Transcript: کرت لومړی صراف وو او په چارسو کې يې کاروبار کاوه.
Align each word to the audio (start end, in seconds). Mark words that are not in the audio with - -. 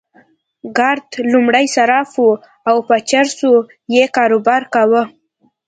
کرت 0.77 1.09
لومړی 1.33 1.65
صراف 1.75 2.09
وو 2.17 2.31
او 2.69 2.77
په 2.87 2.95
چارسو 3.09 3.51
کې 3.67 3.67
يې 3.95 4.03
کاروبار 4.17 4.61
کاوه. 4.73 5.03